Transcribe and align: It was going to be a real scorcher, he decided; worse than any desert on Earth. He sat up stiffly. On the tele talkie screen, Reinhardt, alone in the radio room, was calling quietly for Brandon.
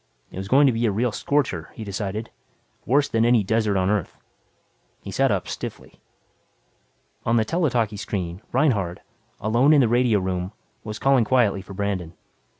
It 0.31 0.37
was 0.39 0.47
going 0.47 0.65
to 0.65 0.73
be 0.73 0.87
a 0.87 0.91
real 0.91 1.11
scorcher, 1.11 1.69
he 1.75 1.83
decided; 1.83 2.31
worse 2.87 3.07
than 3.07 3.23
any 3.23 3.43
desert 3.43 3.77
on 3.77 3.87
Earth. 3.91 4.17
He 5.03 5.11
sat 5.11 5.29
up 5.29 5.47
stiffly. 5.47 5.99
On 7.23 7.35
the 7.35 7.45
tele 7.45 7.69
talkie 7.69 7.97
screen, 7.97 8.41
Reinhardt, 8.51 9.01
alone 9.39 9.73
in 9.73 9.81
the 9.81 9.87
radio 9.87 10.17
room, 10.19 10.53
was 10.83 10.97
calling 10.97 11.23
quietly 11.23 11.61
for 11.61 11.75
Brandon. 11.75 12.15